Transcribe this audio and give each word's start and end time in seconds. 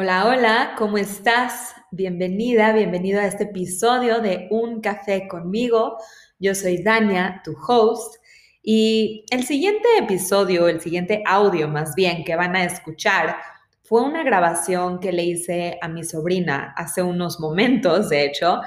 Hola, 0.00 0.26
hola, 0.26 0.74
¿cómo 0.78 0.96
estás? 0.96 1.74
Bienvenida, 1.90 2.72
bienvenido 2.72 3.20
a 3.20 3.26
este 3.26 3.42
episodio 3.42 4.20
de 4.20 4.46
Un 4.48 4.80
Café 4.80 5.26
conmigo. 5.26 5.98
Yo 6.38 6.54
soy 6.54 6.84
Dania, 6.84 7.42
tu 7.44 7.56
host, 7.66 8.14
y 8.62 9.24
el 9.32 9.42
siguiente 9.42 9.88
episodio, 9.98 10.68
el 10.68 10.80
siguiente 10.80 11.24
audio 11.26 11.66
más 11.66 11.96
bien 11.96 12.22
que 12.22 12.36
van 12.36 12.54
a 12.54 12.62
escuchar, 12.62 13.38
fue 13.82 14.02
una 14.02 14.22
grabación 14.22 15.00
que 15.00 15.10
le 15.10 15.24
hice 15.24 15.80
a 15.82 15.88
mi 15.88 16.04
sobrina 16.04 16.72
hace 16.76 17.02
unos 17.02 17.40
momentos, 17.40 18.08
de 18.08 18.24
hecho, 18.24 18.60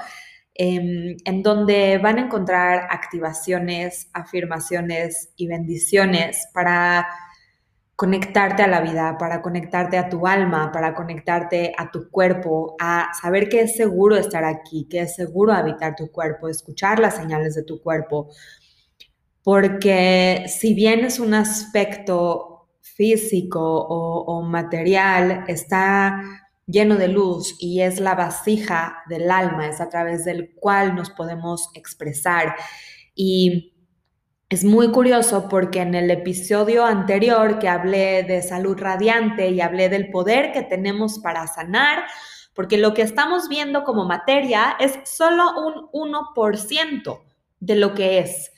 em, 0.52 1.16
en 1.24 1.42
donde 1.42 1.96
van 1.96 2.18
a 2.18 2.26
encontrar 2.26 2.88
activaciones, 2.90 4.10
afirmaciones 4.12 5.32
y 5.36 5.46
bendiciones 5.46 6.46
para 6.52 7.08
conectarte 8.02 8.64
a 8.64 8.66
la 8.66 8.80
vida, 8.80 9.16
para 9.16 9.40
conectarte 9.40 9.96
a 9.96 10.08
tu 10.08 10.26
alma, 10.26 10.72
para 10.72 10.92
conectarte 10.92 11.72
a 11.78 11.88
tu 11.92 12.10
cuerpo, 12.10 12.74
a 12.80 13.12
saber 13.14 13.48
que 13.48 13.60
es 13.60 13.76
seguro 13.76 14.16
estar 14.16 14.42
aquí, 14.42 14.88
que 14.90 15.02
es 15.02 15.14
seguro 15.14 15.52
habitar 15.52 15.94
tu 15.94 16.10
cuerpo, 16.10 16.48
escuchar 16.48 16.98
las 16.98 17.14
señales 17.14 17.54
de 17.54 17.62
tu 17.62 17.80
cuerpo. 17.80 18.28
Porque 19.44 20.46
si 20.48 20.74
bien 20.74 21.04
es 21.04 21.20
un 21.20 21.32
aspecto 21.32 22.70
físico 22.80 23.60
o, 23.62 24.42
material, 24.42 25.44
está 25.46 26.24
lleno 26.66 26.96
de 26.96 27.06
luz 27.06 27.54
y 27.60 27.82
es 27.82 28.00
la 28.00 28.16
vasija 28.16 28.96
del 29.08 29.30
alma, 29.30 29.68
es 29.68 29.80
a 29.80 29.88
través 29.88 30.24
del 30.24 30.56
cual 30.56 30.96
nos 30.96 31.10
podemos 31.10 31.70
expresar. 31.74 32.56
Y 33.14 33.71
es 34.52 34.64
muy 34.64 34.90
curioso 34.90 35.48
porque 35.48 35.80
en 35.80 35.94
el 35.94 36.10
episodio 36.10 36.84
anterior 36.84 37.58
que 37.58 37.70
hablé 37.70 38.22
de 38.22 38.42
salud 38.42 38.76
radiante 38.78 39.48
y 39.48 39.62
hablé 39.62 39.88
del 39.88 40.10
poder 40.10 40.52
que 40.52 40.60
tenemos 40.60 41.20
para 41.20 41.46
sanar, 41.46 42.04
porque 42.52 42.76
lo 42.76 42.92
que 42.92 43.00
estamos 43.00 43.48
viendo 43.48 43.82
como 43.82 44.04
materia 44.04 44.76
es 44.78 44.98
solo 45.04 45.54
un 45.58 46.12
1% 46.12 47.22
de 47.60 47.76
lo 47.76 47.94
que 47.94 48.18
es. 48.18 48.52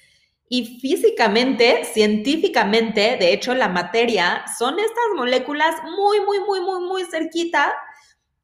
Y 0.49 0.81
físicamente, 0.81 1.85
científicamente, 1.85 3.17
de 3.17 3.33
hecho, 3.33 3.55
la 3.55 3.69
materia 3.69 4.45
son 4.59 4.81
estas 4.81 5.05
moléculas 5.15 5.77
muy, 5.97 6.19
muy, 6.23 6.41
muy, 6.41 6.61
muy, 6.61 6.81
muy 6.81 7.05
cerquita 7.05 7.73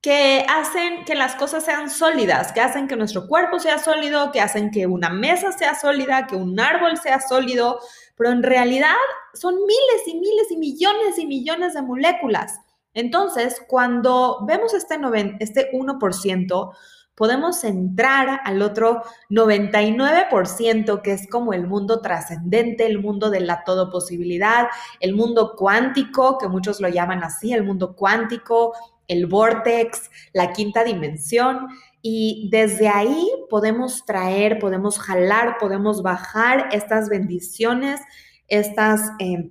que 0.01 0.47
hacen 0.48 1.05
que 1.05 1.15
las 1.15 1.34
cosas 1.34 1.65
sean 1.65 1.91
sólidas, 1.91 2.53
que 2.53 2.61
hacen 2.61 2.89
que 2.89 2.97
nuestro 2.97 3.27
cuerpo 3.27 3.59
sea 3.59 3.79
sólido, 3.79 4.33
que 4.33 4.41
hacen 4.41 4.70
que 4.70 4.87
una 4.87 5.11
mesa 5.11 5.53
sea 5.53 5.79
sólida, 5.79 6.27
que 6.27 6.37
un 6.37 6.59
árbol 6.59 6.97
sea 6.97 7.20
sólido, 7.20 7.81
pero 8.17 8.31
en 8.31 8.43
realidad 8.43 8.97
son 9.34 9.55
miles 9.55 10.03
y 10.06 10.15
miles 10.15 10.51
y 10.51 10.56
millones 10.56 11.19
y 11.19 11.27
millones 11.27 11.75
de 11.75 11.83
moléculas. 11.83 12.61
Entonces, 12.95 13.62
cuando 13.69 14.45
vemos 14.47 14.73
este, 14.75 14.98
este 15.39 15.71
1%, 15.73 16.73
podemos 17.15 17.62
entrar 17.65 18.41
al 18.45 18.62
otro 18.62 19.03
99%, 19.28 21.03
que 21.03 21.12
es 21.12 21.28
como 21.28 21.53
el 21.53 21.67
mundo 21.67 22.01
trascendente, 22.01 22.87
el 22.87 22.98
mundo 22.98 23.28
de 23.28 23.41
la 23.41 23.62
todo 23.62 23.91
posibilidad, 23.91 24.69
el 25.01 25.15
mundo 25.15 25.55
cuántico, 25.55 26.39
que 26.39 26.48
muchos 26.48 26.81
lo 26.81 26.89
llaman 26.89 27.23
así, 27.23 27.53
el 27.53 27.62
mundo 27.62 27.95
cuántico, 27.95 28.73
el 29.11 29.27
vortex, 29.27 30.11
la 30.33 30.53
quinta 30.53 30.84
dimensión. 30.84 31.69
Y 32.00 32.48
desde 32.50 32.89
ahí 32.89 33.27
podemos 33.50 34.06
traer, 34.06 34.58
podemos 34.58 34.98
jalar, 34.98 35.58
podemos 35.58 36.03
bajar 36.03 36.69
estas 36.72 37.08
bendiciones, 37.08 38.00
estas 38.48 39.12
eh, 39.19 39.50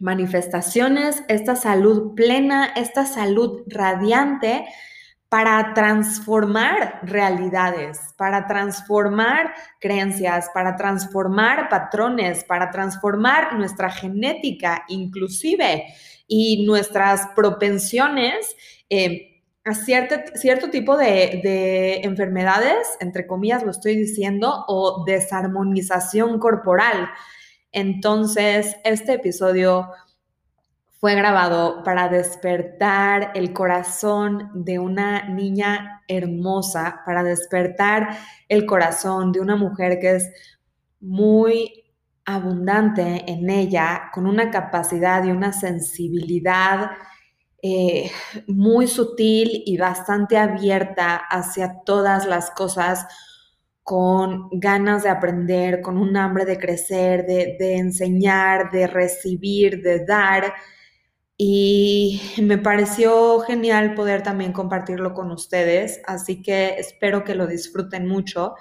manifestaciones, 0.00 1.22
esta 1.28 1.54
salud 1.54 2.14
plena, 2.14 2.66
esta 2.74 3.06
salud 3.06 3.62
radiante 3.68 4.64
para 5.28 5.74
transformar 5.74 7.00
realidades, 7.02 7.98
para 8.16 8.46
transformar 8.46 9.52
creencias, 9.80 10.48
para 10.54 10.76
transformar 10.76 11.68
patrones, 11.68 12.44
para 12.44 12.70
transformar 12.70 13.56
nuestra 13.58 13.90
genética 13.90 14.84
inclusive 14.88 15.86
y 16.26 16.64
nuestras 16.66 17.28
propensiones 17.34 18.56
eh, 18.90 19.42
a 19.64 19.74
cierto, 19.74 20.16
cierto 20.34 20.68
tipo 20.70 20.96
de, 20.96 21.40
de, 21.42 22.00
enfermedades, 22.02 22.86
entre 23.00 23.26
comillas 23.26 23.62
lo 23.62 23.70
estoy 23.70 23.96
diciendo, 23.96 24.64
o 24.68 25.04
desarmonización 25.06 26.38
corporal. 26.38 27.08
Entonces, 27.72 28.76
este 28.84 29.14
episodio 29.14 29.88
fue 31.04 31.14
grabado 31.14 31.82
para 31.82 32.08
despertar 32.08 33.32
el 33.34 33.52
corazón 33.52 34.50
de 34.54 34.78
una 34.78 35.28
niña 35.28 36.02
hermosa, 36.08 37.02
para 37.04 37.22
despertar 37.22 38.16
el 38.48 38.64
corazón 38.64 39.30
de 39.32 39.40
una 39.40 39.56
mujer 39.56 39.98
que 39.98 40.16
es 40.16 40.30
muy 41.00 41.83
abundante 42.24 43.30
en 43.30 43.50
ella, 43.50 44.10
con 44.12 44.26
una 44.26 44.50
capacidad 44.50 45.24
y 45.24 45.30
una 45.30 45.52
sensibilidad 45.52 46.90
eh, 47.62 48.10
muy 48.46 48.86
sutil 48.86 49.62
y 49.64 49.78
bastante 49.78 50.36
abierta 50.36 51.16
hacia 51.16 51.80
todas 51.84 52.26
las 52.26 52.50
cosas, 52.50 53.06
con 53.82 54.48
ganas 54.52 55.02
de 55.02 55.10
aprender, 55.10 55.80
con 55.80 55.98
un 55.98 56.16
hambre 56.16 56.44
de 56.44 56.58
crecer, 56.58 57.26
de, 57.26 57.56
de 57.58 57.76
enseñar, 57.76 58.70
de 58.70 58.86
recibir, 58.86 59.82
de 59.82 60.04
dar. 60.04 60.54
Y 61.36 62.20
me 62.42 62.58
pareció 62.58 63.40
genial 63.40 63.94
poder 63.94 64.22
también 64.22 64.52
compartirlo 64.52 65.14
con 65.14 65.30
ustedes, 65.30 66.00
así 66.06 66.42
que 66.42 66.76
espero 66.78 67.24
que 67.24 67.34
lo 67.34 67.46
disfruten 67.46 68.06
mucho. 68.06 68.54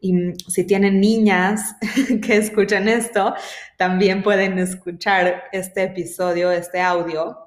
Y 0.00 0.12
si 0.48 0.64
tienen 0.64 1.00
niñas 1.00 1.74
que 2.22 2.36
escuchan 2.36 2.88
esto, 2.88 3.34
también 3.76 4.22
pueden 4.22 4.58
escuchar 4.58 5.44
este 5.52 5.84
episodio, 5.84 6.50
este 6.50 6.80
audio 6.80 7.46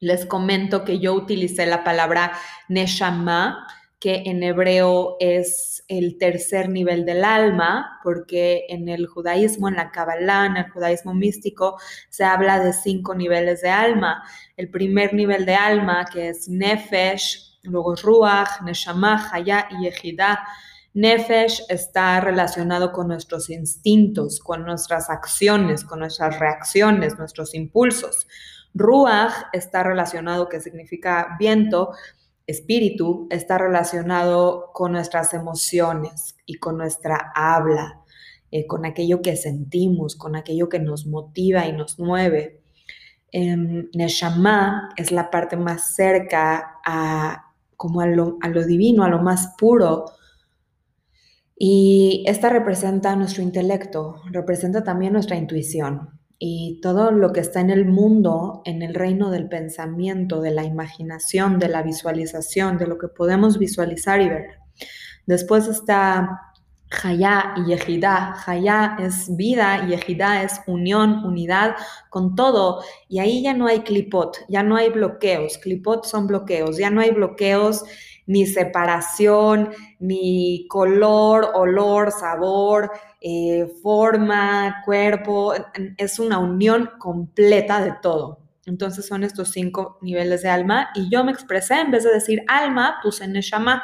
les 0.00 0.26
comento 0.26 0.84
que 0.84 0.98
yo 0.98 1.14
utilicé 1.14 1.66
la 1.66 1.84
palabra 1.84 2.32
neshama, 2.68 3.66
que 3.98 4.24
en 4.26 4.42
hebreo 4.42 5.16
es 5.20 5.84
el 5.88 6.18
tercer 6.18 6.68
nivel 6.68 7.06
del 7.06 7.24
alma, 7.24 7.98
porque 8.02 8.66
en 8.68 8.88
el 8.88 9.06
judaísmo, 9.06 9.68
en 9.68 9.76
la 9.76 9.90
Kabbalah, 9.90 10.46
en 10.46 10.56
el 10.58 10.70
judaísmo 10.70 11.14
místico, 11.14 11.78
se 12.10 12.24
habla 12.24 12.60
de 12.60 12.72
cinco 12.74 13.14
niveles 13.14 13.62
de 13.62 13.70
alma. 13.70 14.22
El 14.56 14.68
primer 14.70 15.14
nivel 15.14 15.46
de 15.46 15.54
alma, 15.54 16.04
que 16.12 16.28
es 16.28 16.48
nefesh, 16.48 17.58
luego 17.62 17.96
ruach, 17.96 18.60
neshama, 18.64 19.30
haya 19.32 19.66
y 19.70 19.84
yehida. 19.84 20.46
Nefesh 20.96 21.62
está 21.68 22.22
relacionado 22.22 22.90
con 22.90 23.08
nuestros 23.08 23.50
instintos, 23.50 24.40
con 24.40 24.64
nuestras 24.64 25.10
acciones, 25.10 25.84
con 25.84 25.98
nuestras 25.98 26.40
reacciones, 26.40 27.18
nuestros 27.18 27.54
impulsos. 27.54 28.26
Ruach 28.72 29.34
está 29.52 29.82
relacionado, 29.82 30.48
que 30.48 30.58
significa 30.58 31.36
viento, 31.38 31.90
espíritu, 32.46 33.26
está 33.28 33.58
relacionado 33.58 34.70
con 34.72 34.92
nuestras 34.92 35.34
emociones 35.34 36.34
y 36.46 36.54
con 36.54 36.78
nuestra 36.78 37.30
habla, 37.34 38.00
eh, 38.50 38.66
con 38.66 38.86
aquello 38.86 39.20
que 39.20 39.36
sentimos, 39.36 40.16
con 40.16 40.34
aquello 40.34 40.70
que 40.70 40.78
nos 40.78 41.06
motiva 41.06 41.66
y 41.66 41.72
nos 41.72 41.98
mueve. 41.98 42.62
Eh, 43.32 43.54
Neshama 43.94 44.88
es 44.96 45.12
la 45.12 45.30
parte 45.30 45.58
más 45.58 45.94
cerca 45.94 46.80
a, 46.86 47.52
como 47.76 48.00
a 48.00 48.06
lo, 48.06 48.38
a 48.40 48.48
lo 48.48 48.64
divino, 48.64 49.04
a 49.04 49.10
lo 49.10 49.20
más 49.20 49.52
puro. 49.58 50.06
Y 51.58 52.24
esta 52.26 52.50
representa 52.50 53.16
nuestro 53.16 53.42
intelecto, 53.42 54.22
representa 54.30 54.84
también 54.84 55.14
nuestra 55.14 55.36
intuición 55.36 56.20
y 56.38 56.80
todo 56.82 57.10
lo 57.10 57.32
que 57.32 57.40
está 57.40 57.60
en 57.60 57.70
el 57.70 57.86
mundo, 57.86 58.60
en 58.66 58.82
el 58.82 58.94
reino 58.94 59.30
del 59.30 59.48
pensamiento, 59.48 60.42
de 60.42 60.50
la 60.50 60.64
imaginación, 60.64 61.58
de 61.58 61.68
la 61.68 61.82
visualización, 61.82 62.76
de 62.76 62.86
lo 62.86 62.98
que 62.98 63.08
podemos 63.08 63.58
visualizar 63.58 64.20
y 64.20 64.28
ver. 64.28 64.46
Después 65.24 65.66
está 65.66 66.46
Hayá 67.02 67.54
y. 67.66 68.04
Hayá 68.46 68.96
es 69.00 69.34
vida 69.36 69.86
y 69.88 69.94
es 69.94 70.60
unión, 70.66 71.24
unidad 71.24 71.74
con 72.10 72.36
todo. 72.36 72.82
Y 73.08 73.18
ahí 73.18 73.42
ya 73.42 73.54
no 73.54 73.66
hay 73.66 73.80
clipot, 73.80 74.38
ya 74.48 74.62
no 74.62 74.76
hay 74.76 74.90
bloqueos. 74.90 75.58
Clipot 75.58 76.04
son 76.04 76.26
bloqueos, 76.26 76.76
ya 76.76 76.90
no 76.90 77.00
hay 77.00 77.10
bloqueos 77.10 77.84
ni 78.26 78.46
separación, 78.46 79.70
ni 79.98 80.66
color, 80.68 81.52
olor, 81.54 82.10
sabor, 82.10 82.90
eh, 83.20 83.66
forma, 83.82 84.82
cuerpo, 84.84 85.54
es 85.96 86.18
una 86.18 86.38
unión 86.38 86.90
completa 86.98 87.80
de 87.82 87.94
todo. 88.02 88.40
Entonces 88.66 89.06
son 89.06 89.22
estos 89.22 89.50
cinco 89.50 89.98
niveles 90.02 90.42
de 90.42 90.48
alma 90.48 90.90
y 90.94 91.08
yo 91.08 91.24
me 91.24 91.30
expresé, 91.30 91.80
en 91.80 91.92
vez 91.92 92.02
de 92.02 92.12
decir 92.12 92.42
alma, 92.48 92.98
puse 93.02 93.26
neshama. 93.28 93.82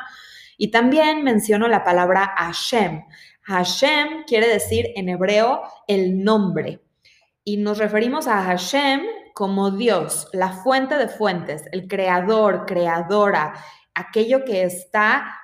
Y 0.58 0.70
también 0.70 1.22
menciono 1.22 1.68
la 1.68 1.84
palabra 1.84 2.34
Hashem. 2.36 3.02
Hashem 3.42 4.24
quiere 4.26 4.48
decir 4.48 4.86
en 4.96 5.08
hebreo 5.08 5.62
el 5.86 6.22
nombre. 6.22 6.82
Y 7.44 7.56
nos 7.56 7.78
referimos 7.78 8.26
a 8.26 8.42
Hashem 8.42 9.02
como 9.34 9.70
Dios, 9.70 10.28
la 10.32 10.50
fuente 10.52 10.96
de 10.96 11.08
fuentes, 11.08 11.64
el 11.72 11.88
creador, 11.88 12.66
creadora, 12.66 13.54
aquello 13.94 14.44
que 14.44 14.62
está 14.62 15.38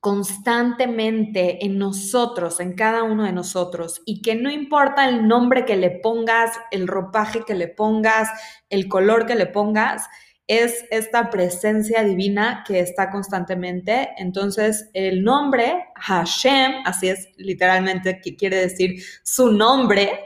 constantemente 0.00 1.64
en 1.64 1.78
nosotros, 1.78 2.58
en 2.58 2.72
cada 2.72 3.04
uno 3.04 3.24
de 3.24 3.32
nosotros, 3.32 4.02
y 4.04 4.20
que 4.20 4.34
no 4.34 4.50
importa 4.50 5.08
el 5.08 5.28
nombre 5.28 5.64
que 5.64 5.76
le 5.76 5.90
pongas, 5.90 6.50
el 6.72 6.88
ropaje 6.88 7.44
que 7.46 7.54
le 7.54 7.68
pongas, 7.68 8.28
el 8.68 8.88
color 8.88 9.26
que 9.26 9.36
le 9.36 9.46
pongas, 9.46 10.08
es 10.48 10.84
esta 10.90 11.30
presencia 11.30 12.02
divina 12.02 12.64
que 12.66 12.80
está 12.80 13.10
constantemente. 13.10 14.10
Entonces, 14.18 14.90
el 14.92 15.22
nombre 15.22 15.84
Hashem, 15.94 16.82
así 16.84 17.08
es 17.08 17.28
literalmente 17.36 18.20
que 18.20 18.34
quiere 18.36 18.56
decir 18.56 19.02
su 19.22 19.52
nombre, 19.52 20.18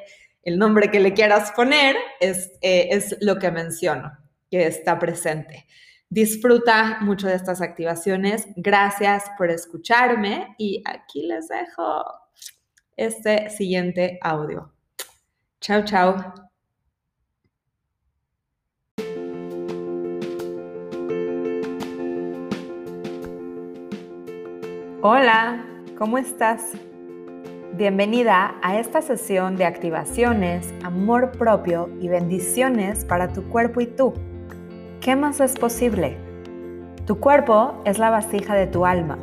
el 0.42 0.58
nombre 0.58 0.90
que 0.90 1.00
le 1.00 1.12
quieras 1.12 1.52
poner, 1.52 1.96
es, 2.18 2.50
eh, 2.62 2.88
es 2.92 3.16
lo 3.20 3.38
que 3.38 3.50
menciono, 3.50 4.10
que 4.50 4.66
está 4.66 4.98
presente. 4.98 5.66
Disfruta 6.08 6.98
mucho 7.00 7.26
de 7.26 7.34
estas 7.34 7.60
activaciones. 7.60 8.46
Gracias 8.56 9.24
por 9.36 9.50
escucharme 9.50 10.54
y 10.56 10.82
aquí 10.86 11.26
les 11.26 11.48
dejo 11.48 12.04
este 12.96 13.50
siguiente 13.50 14.18
audio. 14.22 14.72
Chao, 15.60 15.84
chao. 15.84 16.34
Hola, 25.02 25.64
¿cómo 25.98 26.18
estás? 26.18 26.72
Bienvenida 27.74 28.58
a 28.62 28.78
esta 28.78 29.02
sesión 29.02 29.56
de 29.56 29.64
activaciones, 29.64 30.72
amor 30.82 31.32
propio 31.32 31.90
y 32.00 32.08
bendiciones 32.08 33.04
para 33.04 33.32
tu 33.32 33.48
cuerpo 33.48 33.80
y 33.80 33.86
tú. 33.86 34.14
¿Qué 35.06 35.14
más 35.14 35.38
es 35.38 35.54
posible? 35.54 36.16
Tu 37.06 37.20
cuerpo 37.20 37.74
es 37.84 37.96
la 38.00 38.10
vasija 38.10 38.56
de 38.56 38.66
tu 38.66 38.84
alma. 38.84 39.18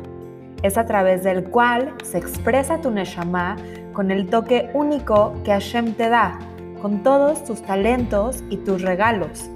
Es 0.62 0.78
a 0.78 0.86
través 0.86 1.22
del 1.22 1.44
cual 1.44 1.92
se 2.02 2.16
expresa 2.16 2.80
tu 2.80 2.90
neshama 2.90 3.56
con 3.92 4.10
el 4.10 4.30
toque 4.30 4.70
único 4.72 5.34
que 5.44 5.50
Hashem 5.50 5.92
te 5.92 6.08
da, 6.08 6.38
con 6.80 7.02
todos 7.02 7.44
tus 7.44 7.60
talentos 7.60 8.42
y 8.48 8.56
tus 8.56 8.80
regalos. 8.80 9.50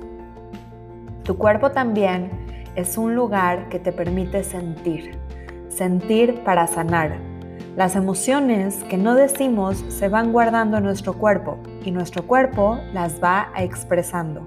Tu 1.22 1.38
cuerpo 1.38 1.70
también 1.70 2.28
es 2.76 2.98
un 2.98 3.14
lugar 3.14 3.70
que 3.70 3.78
te 3.78 3.90
permite 3.90 4.44
sentir, 4.44 5.18
sentir 5.70 6.44
para 6.44 6.66
sanar. 6.66 7.16
Las 7.74 7.96
emociones 7.96 8.84
que 8.84 8.98
no 8.98 9.14
decimos 9.14 9.82
se 9.88 10.10
van 10.10 10.32
guardando 10.32 10.76
en 10.76 10.84
nuestro 10.84 11.14
cuerpo 11.14 11.56
y 11.86 11.90
nuestro 11.90 12.26
cuerpo 12.26 12.78
las 12.92 13.18
va 13.18 13.48
expresando 13.56 14.44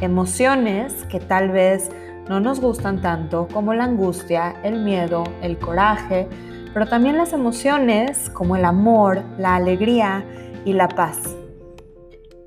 emociones 0.00 1.04
que 1.04 1.20
tal 1.20 1.50
vez 1.50 1.90
no 2.28 2.40
nos 2.40 2.60
gustan 2.60 3.00
tanto 3.00 3.48
como 3.52 3.74
la 3.74 3.84
angustia, 3.84 4.54
el 4.62 4.82
miedo, 4.84 5.24
el 5.42 5.58
coraje, 5.58 6.28
pero 6.72 6.86
también 6.86 7.16
las 7.16 7.32
emociones 7.32 8.30
como 8.30 8.56
el 8.56 8.64
amor, 8.64 9.22
la 9.36 9.56
alegría 9.56 10.24
y 10.64 10.72
la 10.72 10.88
paz. 10.88 11.18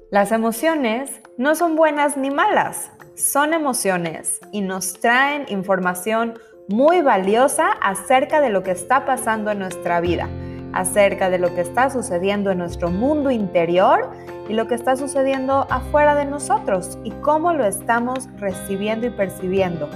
Las 0.10 0.32
emociones 0.32 1.22
no 1.38 1.56
son 1.56 1.76
buenas 1.76 2.18
ni 2.18 2.30
malas, 2.30 2.92
son 3.16 3.54
emociones 3.54 4.40
y 4.52 4.62
nos 4.62 4.94
traen 4.94 5.46
información 5.50 6.40
muy 6.70 7.02
valiosa 7.02 7.72
acerca 7.82 8.40
de 8.40 8.50
lo 8.50 8.64
que 8.64 8.72
está 8.72 9.06
pasando 9.06 9.52
en 9.52 9.60
nuestra 9.60 10.00
vida, 10.00 10.30
acerca 10.72 11.30
de 11.30 11.40
lo 11.40 11.54
que 11.54 11.62
está 11.62 11.90
sucediendo 11.90 12.52
en 12.52 12.60
nuestro 12.60 12.90
mundo 12.90 13.32
interior 13.32 14.12
y 14.50 14.54
lo 14.54 14.68
que 14.68 14.76
está 14.76 14.96
sucediendo 14.96 15.68
afuera 15.70 16.16
de 16.16 16.26
nosotros 16.26 16.98
y 17.04 17.12
cómo 17.12 17.54
lo 17.54 17.66
estamos 17.66 18.30
recibiendo 18.38 19.08
y 19.08 19.10
percibiendo. 19.10 19.90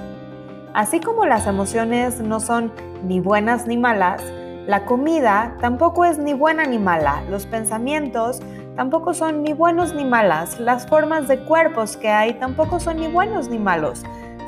Así 0.74 1.00
como 1.00 1.26
las 1.26 1.48
emociones 1.48 2.22
no 2.22 2.40
son 2.40 2.72
ni 3.04 3.20
buenas 3.20 3.68
ni 3.68 3.78
malas, 3.78 4.22
la 4.68 4.86
comida 4.86 5.56
tampoco 5.62 6.06
es 6.06 6.18
ni 6.18 6.34
buena 6.34 6.66
ni 6.66 6.78
mala, 6.78 7.24
los 7.30 7.46
pensamientos 7.46 8.42
tampoco 8.76 9.14
son 9.14 9.42
ni 9.42 9.54
buenos 9.54 9.94
ni 9.94 10.06
malas, 10.06 10.60
las 10.60 10.86
formas 10.88 11.28
de 11.28 11.40
cuerpos 11.40 11.98
que 11.98 12.10
hay 12.10 12.34
tampoco 12.34 12.80
son 12.80 12.98
ni 12.98 13.08
buenos 13.08 13.50
ni 13.50 13.58
malos, 13.58 14.04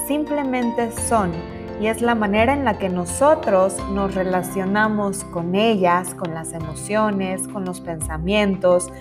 simplemente 0.08 0.92
son 0.92 1.32
y 1.80 1.88
es 1.88 2.02
la 2.02 2.14
manera 2.14 2.54
en 2.54 2.66
la 2.66 2.78
que 2.78 2.90
nosotros 2.90 3.78
nos 3.94 4.14
relacionamos 4.14 5.24
con 5.24 5.56
ellas, 5.56 6.14
con 6.14 6.34
las 6.34 6.52
emociones, 6.52 7.48
con 7.48 7.64
los 7.64 7.80
pensamientos, 7.80 8.92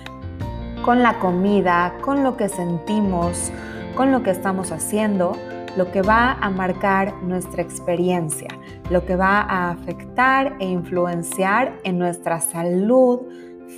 con 0.83 1.03
la 1.03 1.19
comida, 1.19 1.95
con 2.01 2.23
lo 2.23 2.37
que 2.37 2.49
sentimos, 2.49 3.51
con 3.97 4.13
lo 4.13 4.23
que 4.23 4.31
estamos 4.31 4.73
haciendo, 4.73 5.33
lo 5.77 5.91
que 5.91 6.03
va 6.03 6.33
a 6.33 6.51
marcar 6.51 7.15
nuestra 7.23 7.63
experiencia, 7.63 8.49
lo 8.91 9.05
que 9.05 9.17
va 9.17 9.41
a 9.41 9.71
afectar 9.71 10.57
e 10.61 10.67
influenciar 10.67 11.79
en 11.85 11.99
nuestra 11.99 12.41
salud 12.41 13.21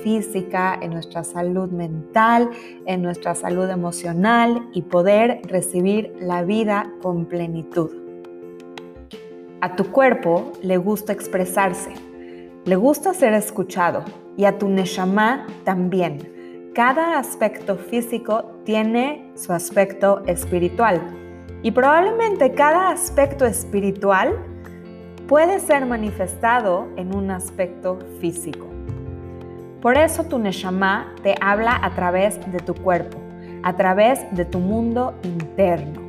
física, 0.02 0.78
en 0.80 0.92
nuestra 0.92 1.24
salud 1.24 1.70
mental, 1.70 2.50
en 2.86 3.02
nuestra 3.02 3.34
salud 3.34 3.68
emocional 3.68 4.68
y 4.72 4.82
poder 4.82 5.40
recibir 5.44 6.14
la 6.20 6.42
vida 6.42 6.92
con 7.02 7.26
plenitud. 7.26 7.90
A 9.60 9.76
tu 9.76 9.90
cuerpo 9.90 10.52
le 10.62 10.76
gusta 10.76 11.12
expresarse, 11.12 11.92
le 12.64 12.76
gusta 12.76 13.12
ser 13.14 13.34
escuchado 13.34 14.04
y 14.36 14.44
a 14.44 14.58
tu 14.58 14.68
neshama 14.68 15.46
también 15.64 16.39
cada 16.74 17.18
aspecto 17.18 17.76
físico 17.76 18.44
tiene 18.64 19.32
su 19.34 19.52
aspecto 19.52 20.22
espiritual 20.26 21.00
y 21.62 21.72
probablemente 21.72 22.52
cada 22.52 22.90
aspecto 22.90 23.44
espiritual 23.44 24.38
puede 25.26 25.58
ser 25.58 25.84
manifestado 25.84 26.86
en 26.96 27.12
un 27.14 27.32
aspecto 27.32 27.98
físico. 28.20 28.66
Por 29.82 29.98
eso 29.98 30.24
tu 30.24 30.38
neshama 30.38 31.12
te 31.24 31.34
habla 31.40 31.76
a 31.82 31.90
través 31.90 32.38
de 32.52 32.60
tu 32.60 32.74
cuerpo, 32.74 33.18
a 33.64 33.74
través 33.74 34.20
de 34.36 34.44
tu 34.44 34.60
mundo 34.60 35.14
interno. 35.24 36.00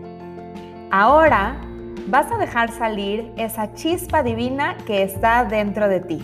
Ahora 0.92 1.56
vas 2.08 2.32
a 2.32 2.38
dejar 2.38 2.72
salir 2.72 3.32
esa 3.36 3.74
chispa 3.74 4.22
divina 4.22 4.78
que 4.86 5.02
está 5.02 5.44
dentro 5.44 5.88
de 5.88 6.02
ti 6.02 6.24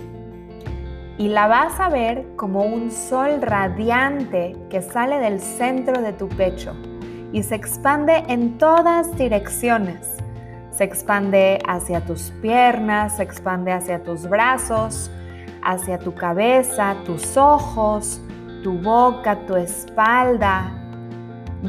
y 1.18 1.30
la 1.30 1.48
vas 1.48 1.80
a 1.80 1.90
ver 1.90 2.26
como 2.36 2.64
un 2.64 2.92
sol 2.92 3.42
radiante 3.42 4.56
que 4.70 4.82
sale 4.82 5.18
del 5.20 5.40
centro 5.40 6.02
de 6.02 6.14
tu 6.14 6.28
pecho 6.30 6.76
y 7.32 7.44
se 7.44 7.56
expande 7.56 8.24
en 8.28 8.58
todas 8.58 9.16
direcciones. 9.18 10.18
Se 10.72 10.84
expande 10.84 11.60
hacia 11.68 12.02
tus 12.02 12.32
piernas, 12.42 13.18
se 13.18 13.24
expande 13.24 13.72
hacia 13.72 14.04
tus 14.04 14.30
brazos, 14.30 15.10
hacia 15.64 15.98
tu 15.98 16.14
cabeza, 16.14 16.96
tus 17.04 17.36
ojos, 17.36 18.22
tu 18.64 18.74
boca, 18.74 19.46
tu 19.48 19.56
espalda. 19.56 20.72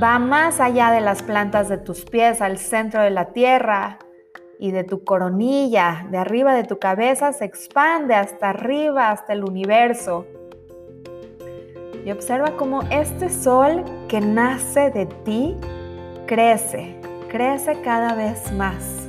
Va 0.00 0.18
más 0.18 0.60
allá 0.60 0.90
de 0.90 1.00
las 1.00 1.22
plantas 1.22 1.70
de 1.70 1.78
tus 1.78 2.04
pies 2.04 2.42
al 2.42 2.58
centro 2.58 3.00
de 3.00 3.10
la 3.10 3.32
tierra 3.32 3.98
y 4.58 4.72
de 4.72 4.82
tu 4.82 5.04
coronilla, 5.04 6.06
de 6.10 6.18
arriba 6.18 6.54
de 6.54 6.64
tu 6.64 6.78
cabeza, 6.78 7.32
se 7.32 7.44
expande 7.44 8.14
hasta 8.14 8.50
arriba, 8.50 9.10
hasta 9.10 9.32
el 9.32 9.44
universo. 9.44 10.26
Y 12.04 12.10
observa 12.10 12.56
cómo 12.56 12.82
este 12.90 13.28
sol 13.28 13.84
que 14.08 14.20
nace 14.20 14.90
de 14.90 15.06
ti 15.06 15.56
crece, 16.26 16.96
crece 17.28 17.80
cada 17.82 18.14
vez 18.14 18.52
más. 18.52 19.06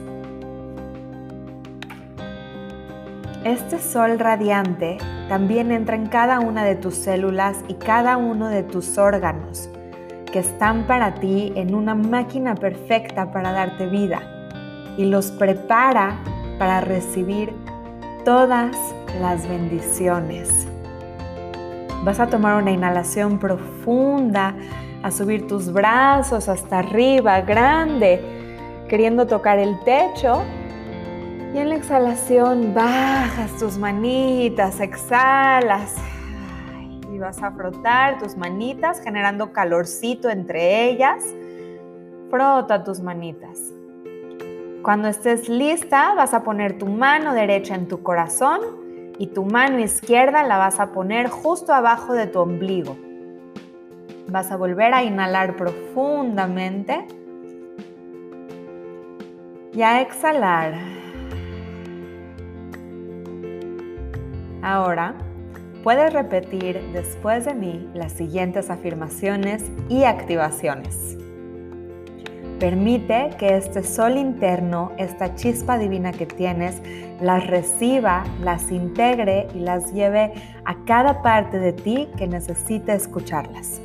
Este 3.44 3.79
sol 3.79 4.20
radiante 4.20 4.98
también 5.29 5.72
entra 5.72 5.96
en 5.96 6.08
cada 6.08 6.41
una 6.41 6.63
de 6.63 6.75
tus 6.75 6.94
células 6.94 7.63
y 7.68 7.75
cada 7.75 8.18
uno 8.18 8.50
de 8.50 8.63
tus 8.63 8.98
órganos, 8.98 9.70
que 10.32 10.39
están 10.39 10.86
para 10.86 11.15
ti 11.15 11.53
en 11.56 11.74
una 11.74 11.96
máquina 11.96 12.53
perfecta 12.53 13.32
para 13.32 13.51
darte 13.51 13.88
vida 13.88 14.38
y 15.00 15.06
los 15.06 15.32
prepara 15.32 16.18
para 16.60 16.82
recibir 16.82 17.53
todas 18.25 18.75
las 19.22 19.48
bendiciones. 19.48 20.68
Vas 22.03 22.20
a 22.20 22.27
tomar 22.27 22.62
una 22.62 22.72
inhalación 22.72 23.39
profunda, 23.39 24.53
a 25.01 25.10
subir 25.10 25.48
tus 25.48 25.72
brazos 25.72 26.50
hasta 26.50 26.79
arriba, 26.79 27.39
grande, 27.39 28.20
queriendo 28.89 29.25
tocar 29.25 29.58
el 29.58 29.79
techo. 29.86 30.44
Y 31.53 31.60
en 31.60 31.70
la 31.70 31.75
exhalación 31.77 32.74
bajas 32.74 33.56
tus 33.58 33.77
manitas, 33.77 34.82
exhalas 34.82 35.96
y 37.10 37.18
vas 37.18 37.41
a 37.41 37.51
frotar 37.51 38.20
tus 38.20 38.36
manitas 38.36 39.01
generando 39.01 39.53
calorcito 39.53 40.29
entre 40.29 40.89
ellas. 40.89 41.24
Frota 42.29 42.84
tus 42.84 43.00
manitas. 43.00 43.78
Cuando 44.89 45.08
estés 45.08 45.48
lista, 45.48 46.15
vas 46.15 46.34
a 46.34 46.41
poner 46.41 46.79
tu 46.79 46.88
mano 46.88 47.36
derecha 47.36 47.75
en 47.75 47.88
tu 47.88 48.01
corazón 48.01 48.60
y 49.19 49.27
tu 49.27 49.46
mano 49.46 49.77
izquierda 49.77 50.41
la 50.41 50.58
vas 50.58 50.79
a 50.79 50.93
poner 50.93 51.29
justo 51.29 51.75
abajo 51.75 52.13
de 52.13 52.25
tu 52.25 52.39
ombligo. 52.39 52.98
Vas 54.29 54.51
a 54.51 54.58
volver 54.58 54.96
a 54.96 55.03
inhalar 55.03 55.55
profundamente 55.58 57.05
y 59.75 59.84
a 59.84 60.01
exhalar. 60.01 60.74
Ahora 64.63 65.13
puedes 65.84 66.12
repetir 66.12 66.81
después 66.93 67.46
de 67.46 67.53
mí 67.53 67.88
las 67.93 68.13
siguientes 68.13 68.72
afirmaciones 68.72 69.72
y 69.88 70.05
activaciones. 70.05 71.19
Permite 72.60 73.30
que 73.38 73.56
este 73.56 73.84
sol 73.84 74.18
interno, 74.18 74.92
esta 74.98 75.34
chispa 75.34 75.78
divina 75.78 76.12
que 76.12 76.25
tienes, 76.25 76.82
las 77.22 77.48
reciba, 77.48 78.25
las 78.42 78.70
integre 78.70 79.48
y 79.56 79.60
las 79.60 79.94
lleve 79.94 80.34
a 80.66 80.75
cada 80.84 81.22
parte 81.22 81.58
de 81.58 81.72
ti 81.72 82.10
que 82.18 82.28
necesite 82.28 82.94
escucharlas. 82.94 83.80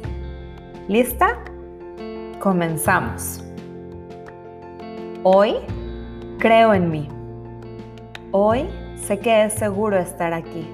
¿Lista? 0.89 1.39
Comenzamos. 2.41 3.45
Hoy 5.23 5.55
creo 6.39 6.75
en 6.75 6.91
mí. 6.91 7.09
Hoy 8.33 8.69
sé 8.97 9.21
que 9.21 9.45
es 9.45 9.53
seguro 9.53 9.99
estar 9.99 10.35
aquí. 10.35 10.69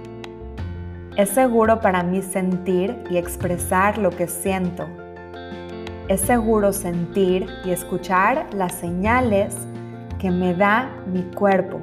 Es 1.18 1.28
seguro 1.28 1.82
para 1.82 2.02
mí 2.02 2.22
sentir 2.22 2.96
y 3.10 3.18
expresar 3.18 3.98
lo 3.98 4.08
que 4.08 4.26
siento 4.26 4.88
es 6.10 6.22
seguro 6.22 6.72
sentir 6.72 7.46
y 7.64 7.70
escuchar 7.70 8.52
las 8.52 8.74
señales 8.74 9.56
que 10.18 10.32
me 10.32 10.54
da 10.54 10.90
mi 11.06 11.22
cuerpo. 11.22 11.82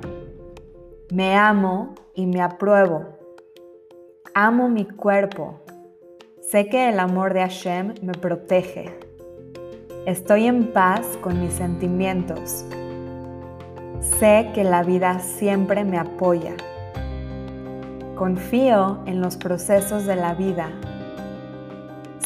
Me 1.14 1.38
amo 1.38 1.96
y 2.14 2.26
me 2.26 2.42
apruebo. 2.42 3.06
Amo 4.34 4.68
mi 4.68 4.84
cuerpo. 4.84 5.62
Sé 6.42 6.68
que 6.68 6.90
el 6.90 7.00
amor 7.00 7.34
de 7.34 7.40
Hashem 7.40 7.94
me 8.02 8.12
protege. 8.12 9.00
Estoy 10.06 10.48
en 10.48 10.74
paz 10.74 11.08
con 11.22 11.40
mis 11.40 11.54
sentimientos. 11.54 12.66
Sé 14.02 14.52
que 14.54 14.66
la 14.66 14.84
vida 14.84 15.20
siempre 15.20 15.86
me 15.86 15.98
apoya. 15.98 16.58
Confío 18.16 19.00
en 19.06 19.22
los 19.22 19.38
procesos 19.38 20.06
de 20.06 20.18
la 20.18 20.34
vida 20.34 20.70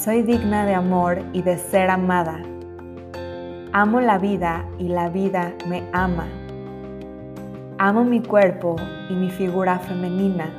soy 0.04 0.24
digna 0.24 0.66
de 0.66 0.74
amor 0.74 1.20
y 1.32 1.44
de 1.44 1.60
ser 1.60 1.92
amada. 1.92 2.42
Amo 3.72 4.02
la 4.02 4.18
vida 4.18 4.66
y 4.80 4.88
la 4.88 5.10
vida 5.10 5.54
me 5.68 5.84
ama. 5.94 6.28
Amo 7.78 8.04
mi 8.04 8.20
cuerpo 8.20 8.78
y 9.12 9.14
mi 9.14 9.30
figura 9.30 9.78
femenina. 9.78 10.50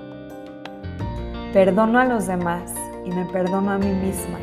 Perdono 1.52 1.98
a 1.98 2.04
los 2.04 2.28
demás 2.28 2.72
y 3.04 3.10
me 3.10 3.24
perdono 3.32 3.72
a 3.72 3.78
mí 3.78 3.92
misma. 3.92 4.38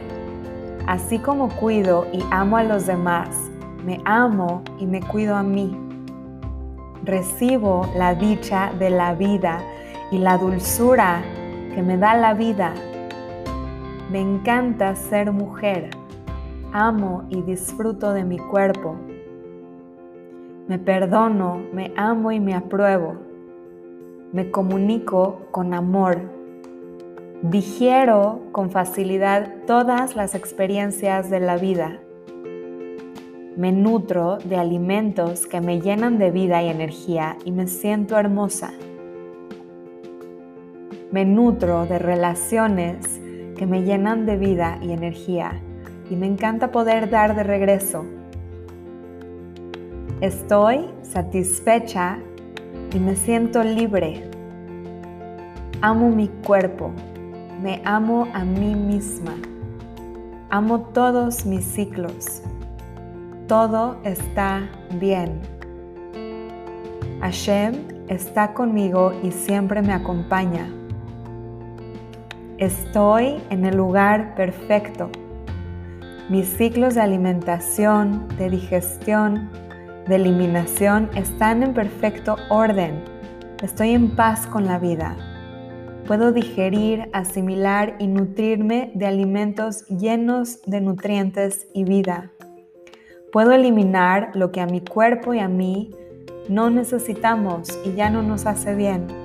Así 0.85 1.17
como 1.19 1.47
cuido 1.47 2.05
y 2.11 2.21
amo 2.29 2.57
a 2.57 2.63
los 2.63 2.85
demás, 2.85 3.29
me 3.85 4.01
amo 4.03 4.63
y 4.79 4.85
me 4.85 4.99
cuido 4.99 5.37
a 5.37 5.43
mí. 5.43 5.79
Recibo 7.05 7.89
la 7.95 8.15
dicha 8.15 8.73
de 8.77 8.89
la 8.89 9.13
vida 9.13 9.59
y 10.11 10.17
la 10.17 10.37
dulzura 10.37 11.21
que 11.73 11.81
me 11.81 11.95
da 11.95 12.15
la 12.15 12.33
vida 12.33 12.73
me 14.09 14.21
encanta 14.21 14.95
ser 14.95 15.31
mujer. 15.31 15.91
Amo 16.73 17.25
y 17.29 17.41
disfruto 17.43 18.11
de 18.13 18.23
mi 18.23 18.37
cuerpo. 18.37 18.95
Me 20.67 20.79
perdono, 20.79 21.61
me 21.73 21.93
amo 21.95 22.31
y 22.31 22.39
me 22.39 22.55
apruebo. 22.55 23.17
Me 24.33 24.49
comunico 24.49 25.41
con 25.51 25.73
amor. 25.73 26.21
Digiero 27.43 28.41
con 28.51 28.71
facilidad 28.71 29.63
todas 29.65 30.15
las 30.15 30.33
experiencias 30.35 31.29
de 31.29 31.39
la 31.39 31.57
vida. 31.57 31.99
Me 33.57 33.71
nutro 33.71 34.37
de 34.37 34.55
alimentos 34.55 35.45
que 35.45 35.61
me 35.61 35.81
llenan 35.81 36.17
de 36.17 36.31
vida 36.31 36.63
y 36.63 36.69
energía 36.69 37.37
y 37.45 37.51
me 37.51 37.67
siento 37.67 38.17
hermosa. 38.17 38.71
Me 41.11 41.25
nutro 41.25 41.85
de 41.85 41.99
relaciones 41.99 43.19
que 43.59 43.65
me 43.65 43.83
llenan 43.83 44.25
de 44.25 44.37
vida 44.37 44.79
y 44.81 44.93
energía 44.93 45.59
y 46.09 46.15
me 46.15 46.27
encanta 46.27 46.71
poder 46.71 47.09
dar 47.09 47.35
de 47.35 47.43
regreso. 47.43 48.05
Estoy 50.21 50.85
satisfecha 51.01 52.19
y 52.95 52.99
me 52.99 53.17
siento 53.17 53.61
libre. 53.61 54.31
Amo 55.81 56.09
mi 56.09 56.29
cuerpo, 56.29 56.93
me 57.61 57.81
amo 57.83 58.29
a 58.33 58.45
mí 58.45 58.75
misma. 58.75 59.35
Amo 60.49 60.79
todos 60.93 61.45
mis 61.45 61.65
ciclos. 61.65 62.41
Todo 63.47 63.97
está 64.05 64.69
bien. 65.01 65.41
Hashem 67.19 67.73
está 68.07 68.53
conmigo 68.53 69.11
y 69.21 69.31
siempre 69.31 69.81
me 69.81 69.91
acompaña. 69.91 70.78
Estoy 72.59 73.41
en 73.51 73.63
el 73.63 73.77
lugar 73.77 74.35
perfecto. 74.35 75.09
Mis 76.27 76.45
ciclos 76.45 76.93
de 76.93 76.99
alimentación, 76.99 78.27
de 78.37 78.49
digestión, 78.49 79.49
de 80.05 80.15
eliminación 80.15 81.09
están 81.15 81.63
en 81.63 81.73
perfecto 81.73 82.35
orden. 82.49 83.01
Estoy 83.63 83.91
en 83.91 84.13
paz 84.13 84.45
con 84.45 84.65
la 84.65 84.77
vida. 84.77 85.15
Puedo 86.05 86.33
digerir, 86.33 87.09
asimilar 87.13 87.95
y 87.97 88.07
nutrirme 88.07 88.91
de 88.93 89.05
alimentos 89.05 89.87
llenos 89.87 90.61
de 90.65 90.81
nutrientes 90.81 91.65
y 91.73 91.85
vida. 91.85 92.29
Puedo 93.31 93.53
eliminar 93.53 94.31
lo 94.33 94.51
que 94.51 94.59
a 94.59 94.65
mi 94.65 94.81
cuerpo 94.81 95.33
y 95.33 95.39
a 95.39 95.47
mí 95.47 95.91
no 96.49 96.69
necesitamos 96.69 97.69
y 97.85 97.93
ya 97.93 98.09
no 98.09 98.21
nos 98.21 98.45
hace 98.45 98.75
bien. 98.75 99.18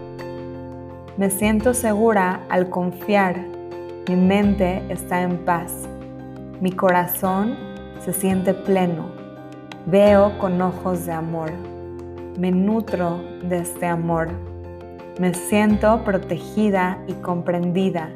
Me 1.16 1.30
siento 1.30 1.74
segura 1.74 2.40
al 2.48 2.70
confiar. 2.70 3.36
Mi 4.08 4.16
mente 4.16 4.82
está 4.88 5.22
en 5.22 5.38
paz. 5.44 5.88
Mi 6.60 6.72
corazón 6.72 7.56
se 8.00 8.12
siente 8.12 8.52
pleno. 8.52 9.12
Veo 9.86 10.36
con 10.40 10.60
ojos 10.60 11.06
de 11.06 11.12
amor. 11.12 11.52
Me 12.36 12.50
nutro 12.50 13.20
de 13.44 13.58
este 13.58 13.86
amor. 13.86 14.28
Me 15.20 15.32
siento 15.34 16.02
protegida 16.02 16.98
y 17.06 17.12
comprendida. 17.12 18.10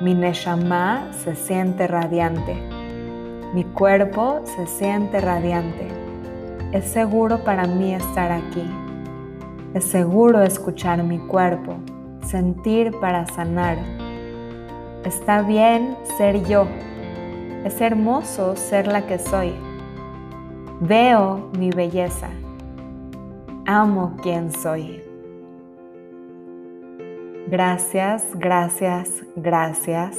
Mi 0.00 0.12
neshama 0.12 1.06
se 1.12 1.36
siente 1.36 1.86
radiante. 1.86 2.56
Mi 3.54 3.62
cuerpo 3.62 4.40
se 4.44 4.66
siente 4.66 5.20
radiante. 5.20 5.86
Es 6.72 6.84
seguro 6.84 7.44
para 7.44 7.68
mí 7.68 7.94
estar 7.94 8.32
aquí. 8.32 8.68
Es 9.72 9.84
seguro 9.84 10.42
escuchar 10.42 11.04
mi 11.04 11.18
cuerpo 11.18 11.76
sentir 12.28 12.92
para 13.00 13.26
sanar. 13.26 13.78
Está 15.04 15.42
bien 15.42 15.96
ser 16.16 16.44
yo. 16.46 16.66
Es 17.64 17.80
hermoso 17.80 18.56
ser 18.56 18.86
la 18.86 19.06
que 19.06 19.18
soy. 19.18 19.54
Veo 20.80 21.50
mi 21.58 21.70
belleza. 21.70 22.28
Amo 23.66 24.16
quien 24.22 24.52
soy. 24.52 25.02
Gracias, 27.48 28.24
gracias, 28.34 29.10
gracias. 29.34 30.18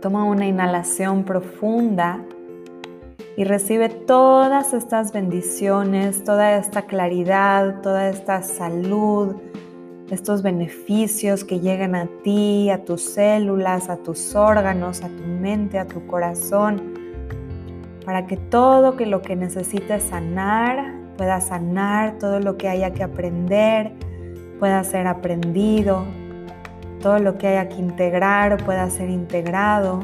Toma 0.00 0.24
una 0.24 0.46
inhalación 0.46 1.24
profunda 1.24 2.20
y 3.36 3.44
recibe 3.44 3.88
todas 3.88 4.72
estas 4.74 5.12
bendiciones, 5.12 6.22
toda 6.22 6.56
esta 6.56 6.82
claridad, 6.82 7.80
toda 7.82 8.08
esta 8.08 8.42
salud, 8.42 9.36
estos 10.10 10.42
beneficios 10.42 11.44
que 11.44 11.60
llegan 11.60 11.94
a 11.96 12.06
ti, 12.22 12.70
a 12.70 12.84
tus 12.84 13.02
células, 13.02 13.90
a 13.90 13.96
tus 13.96 14.34
órganos, 14.36 15.02
a 15.02 15.08
tu 15.08 15.22
mente, 15.24 15.78
a 15.78 15.86
tu 15.86 16.06
corazón, 16.06 16.94
para 18.04 18.26
que 18.26 18.36
todo 18.36 18.94
lo 18.98 19.22
que 19.22 19.34
necesites 19.34 20.04
sanar 20.04 20.94
pueda 21.16 21.40
sanar, 21.40 22.18
todo 22.18 22.38
lo 22.38 22.56
que 22.56 22.68
haya 22.68 22.92
que 22.92 23.02
aprender 23.02 23.92
pueda 24.58 24.84
ser 24.84 25.06
aprendido, 25.06 26.04
todo 27.00 27.18
lo 27.18 27.36
que 27.38 27.48
haya 27.48 27.68
que 27.68 27.76
integrar 27.76 28.62
pueda 28.64 28.88
ser 28.90 29.10
integrado. 29.10 30.00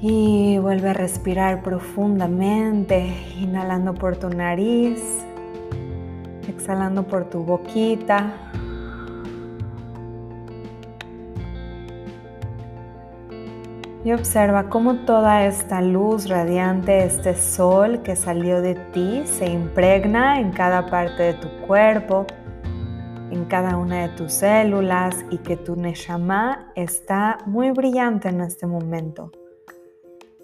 Y 0.00 0.58
vuelve 0.58 0.90
a 0.90 0.92
respirar 0.92 1.62
profundamente, 1.62 3.12
inhalando 3.40 3.94
por 3.94 4.16
tu 4.16 4.28
nariz, 4.28 5.02
exhalando 6.48 7.02
por 7.02 7.24
tu 7.24 7.42
boquita. 7.42 8.32
Y 14.04 14.12
observa 14.12 14.68
cómo 14.68 14.94
toda 15.04 15.44
esta 15.46 15.80
luz 15.80 16.28
radiante, 16.28 17.04
este 17.04 17.34
sol 17.34 18.02
que 18.02 18.14
salió 18.14 18.62
de 18.62 18.76
ti, 18.92 19.22
se 19.26 19.50
impregna 19.50 20.38
en 20.38 20.52
cada 20.52 20.86
parte 20.86 21.24
de 21.24 21.34
tu 21.34 21.48
cuerpo, 21.66 22.24
en 23.32 23.44
cada 23.46 23.76
una 23.76 24.02
de 24.02 24.08
tus 24.10 24.32
células 24.32 25.24
y 25.30 25.38
que 25.38 25.56
tu 25.56 25.74
Neshama 25.74 26.70
está 26.76 27.38
muy 27.46 27.72
brillante 27.72 28.28
en 28.28 28.40
este 28.40 28.68
momento. 28.68 29.32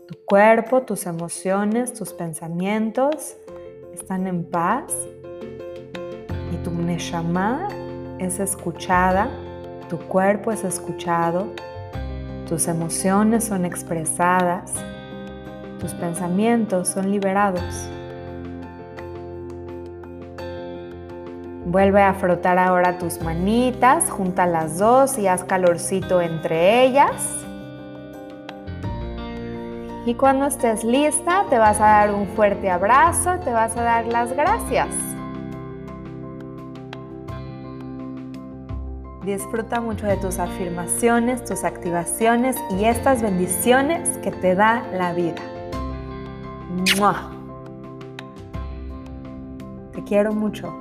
Tu 0.07 0.19
cuerpo, 0.27 0.83
tus 0.83 1.07
emociones, 1.07 1.95
tus 1.95 2.13
pensamientos 2.13 3.39
están 3.95 4.27
en 4.27 4.45
paz 4.45 4.93
y 6.53 6.57
tu 6.59 6.71
Neshama 6.73 7.69
es 8.19 8.39
escuchada, 8.39 9.31
tu 9.89 9.99
cuerpo 10.01 10.53
es 10.53 10.63
escuchado, 10.63 11.47
tus 12.47 12.69
emociones 12.69 13.45
son 13.45 13.65
expresadas, 13.65 14.75
tus 15.81 15.95
pensamientos 15.95 16.89
son 16.89 17.11
liberados. 17.11 17.89
Vuelve 21.65 22.03
a 22.03 22.13
frotar 22.13 22.59
ahora 22.59 22.99
tus 22.99 23.23
manitas, 23.23 24.11
junta 24.11 24.45
las 24.45 24.77
dos 24.77 25.19
y 25.19 25.29
haz 25.29 25.45
calorcito 25.45 26.21
entre 26.21 26.85
ellas. 26.85 27.45
Y 30.07 30.15
cuando 30.15 30.47
estés 30.47 30.85
lista, 30.85 31.47
te 31.49 31.59
vas 31.59 31.81
a 31.81 31.85
dar 31.85 32.15
un 32.15 32.27
fuerte 32.29 32.71
abrazo, 32.71 33.39
te 33.43 33.51
vas 33.51 33.75
a 33.77 33.83
dar 33.83 34.07
las 34.07 34.33
gracias. 34.33 34.89
Disfruta 39.25 39.81
mucho 39.81 40.07
de 40.07 40.19
tus 40.19 40.39
afirmaciones, 40.39 41.43
tus 41.45 41.65
activaciones 41.65 42.57
y 42.79 42.85
estas 42.85 43.23
bendiciones 43.23 44.19
que 44.19 44.31
te 44.31 44.55
da 44.55 44.83
la 44.93 45.15
vida. 45.15 45.41
Te 49.93 50.05
quiero 50.05 50.35
mucho. 50.35 50.79